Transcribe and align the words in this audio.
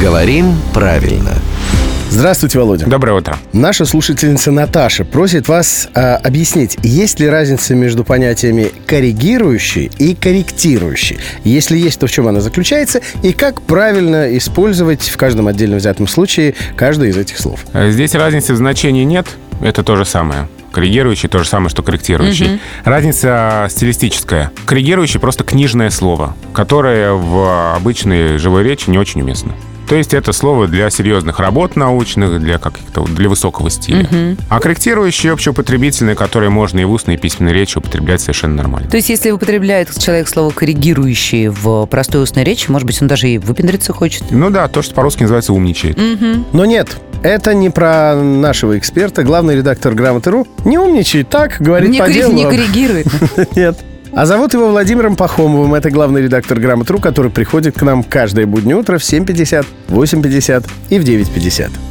Говорим 0.00 0.54
правильно. 0.72 1.32
Здравствуйте, 2.08 2.58
Володя. 2.58 2.86
Доброе 2.86 3.12
утро. 3.18 3.36
Наша 3.52 3.84
слушательница 3.84 4.50
Наташа 4.50 5.04
просит 5.04 5.46
вас 5.46 5.90
а, 5.94 6.16
объяснить, 6.16 6.78
есть 6.82 7.20
ли 7.20 7.28
разница 7.28 7.74
между 7.74 8.02
понятиями 8.02 8.72
коррегирующий 8.86 9.90
и 9.98 10.14
корректирующий. 10.14 11.18
Если 11.44 11.76
есть, 11.76 12.00
то 12.00 12.06
в 12.06 12.10
чем 12.10 12.26
она 12.28 12.40
заключается 12.40 13.02
и 13.22 13.32
как 13.32 13.60
правильно 13.60 14.36
использовать 14.38 15.02
в 15.02 15.16
каждом 15.18 15.48
отдельно 15.48 15.76
взятом 15.76 16.08
случае 16.08 16.54
каждое 16.76 17.10
из 17.10 17.18
этих 17.18 17.38
слов. 17.38 17.60
Э, 17.74 17.90
Здесь 17.90 18.14
разницы 18.14 18.54
в 18.54 18.56
значении 18.56 19.04
нет. 19.04 19.26
Это 19.60 19.82
то 19.84 19.96
же 19.96 20.06
самое. 20.06 20.48
Коррегирующий 20.72 21.28
то 21.28 21.40
же 21.40 21.44
самое, 21.44 21.68
что 21.68 21.82
корректирующий. 21.82 22.58
Разница 22.84 23.66
стилистическая. 23.70 24.50
Коррегирующий 24.64 25.20
просто 25.20 25.44
книжное 25.44 25.90
слово, 25.90 26.34
которое 26.54 27.12
в 27.12 27.74
обычной 27.76 28.38
живой 28.38 28.62
речи 28.64 28.88
не 28.88 28.96
очень 28.96 29.20
уместно. 29.20 29.52
То 29.90 29.96
есть 29.96 30.14
это 30.14 30.32
слово 30.32 30.68
для 30.68 30.88
серьезных 30.88 31.40
работ 31.40 31.74
научных, 31.74 32.40
для 32.40 32.58
каких-то 32.58 33.02
для 33.06 33.28
высокого 33.28 33.70
стиля. 33.70 34.36
А 34.48 34.60
корректирующий 34.60 35.32
общеупотребительный, 35.32 36.14
который 36.14 36.48
можно 36.48 36.78
и 36.78 36.84
в 36.84 36.92
устной, 36.92 37.16
и 37.16 37.18
письменной 37.18 37.52
речи 37.52 37.76
употреблять 37.76 38.20
совершенно 38.20 38.54
нормально. 38.54 38.88
То 38.88 38.98
есть, 38.98 39.08
если 39.08 39.32
употребляет 39.32 39.92
человек 39.98 40.28
слово 40.28 40.50
«коррегирующий» 40.52 41.48
в 41.48 41.86
простой 41.86 42.22
устной 42.22 42.44
речи, 42.44 42.70
может 42.70 42.86
быть, 42.86 43.02
он 43.02 43.08
даже 43.08 43.28
и 43.28 43.38
выпендриться 43.38 43.92
хочет. 43.92 44.22
Ну 44.30 44.50
да, 44.50 44.68
то, 44.68 44.80
что 44.80 44.94
по-русски 44.94 45.22
называется 45.22 45.52
умничает. 45.52 45.98
Но 46.52 46.64
нет, 46.64 46.96
это 47.24 47.52
не 47.52 47.68
про 47.68 48.14
нашего 48.14 48.78
эксперта. 48.78 49.24
Главный 49.24 49.56
редактор 49.56 49.94
«Грамоты.ру» 49.94 50.46
не 50.64 50.78
умничает 50.78 51.30
так, 51.30 51.56
говорит 51.58 51.90
Не, 51.90 51.98
по 51.98 52.08
делу. 52.08 52.32
не 52.32 52.44
коррегирует. 52.44 53.08
Нет. 53.56 53.76
А 54.12 54.26
зовут 54.26 54.54
его 54.54 54.68
Владимиром 54.68 55.16
Пахомовым. 55.16 55.74
Это 55.74 55.90
главный 55.90 56.22
редактор 56.22 56.58
«Грамотру», 56.58 56.98
который 56.98 57.30
приходит 57.30 57.78
к 57.78 57.82
нам 57.82 58.02
каждое 58.02 58.46
буднее 58.46 58.76
утро 58.76 58.98
в 58.98 59.02
7.50, 59.02 59.64
8.50 59.88 60.66
и 60.90 60.98
в 60.98 61.04
9.50. 61.04 61.89